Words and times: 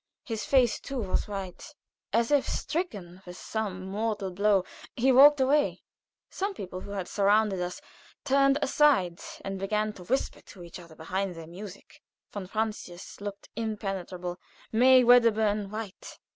His 0.23 0.43
face 0.45 0.79
too 0.79 0.97
was 0.97 1.27
white. 1.27 1.75
As 2.11 2.31
if 2.31 2.49
stricken 2.49 3.21
with 3.23 3.37
some 3.37 3.85
mortal 3.85 4.31
blow, 4.31 4.65
he 4.95 5.11
walked 5.11 5.39
away. 5.39 5.83
Some 6.27 6.55
people 6.55 6.81
who 6.81 6.89
had 6.89 7.07
surrounded 7.07 7.61
us 7.61 7.79
turned 8.25 8.57
aside 8.63 9.19
and 9.45 9.59
began 9.59 9.93
to 9.93 10.03
whisper 10.03 10.41
to 10.41 10.63
each 10.63 10.79
other 10.79 10.95
behind 10.95 11.35
their 11.35 11.45
music. 11.45 12.01
Von 12.33 12.47
Francius 12.47 13.21
looked 13.21 13.49
impenetrable; 13.55 14.39
May 14.71 15.03
Wedderburn 15.03 15.69
white. 15.69 16.17